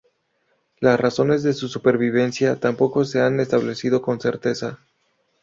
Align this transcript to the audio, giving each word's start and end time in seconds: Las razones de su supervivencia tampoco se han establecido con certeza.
Las 0.79 0.99
razones 0.99 1.43
de 1.43 1.53
su 1.53 1.67
supervivencia 1.67 2.59
tampoco 2.59 3.05
se 3.05 3.21
han 3.21 3.39
establecido 3.39 4.01
con 4.01 4.19
certeza. 4.19 4.79